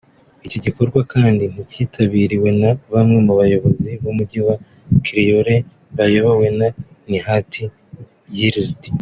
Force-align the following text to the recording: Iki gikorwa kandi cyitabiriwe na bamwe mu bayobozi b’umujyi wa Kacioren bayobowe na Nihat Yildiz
Iki 0.47 0.57
gikorwa 0.65 0.99
kandi 1.13 1.43
cyitabiriwe 1.71 2.49
na 2.61 2.71
bamwe 2.93 3.17
mu 3.25 3.33
bayobozi 3.39 3.89
b’umujyi 4.03 4.39
wa 4.47 4.55
Kacioren 5.05 5.61
bayobowe 5.97 6.47
na 6.59 6.67
Nihat 7.09 7.51
Yildiz 8.37 8.69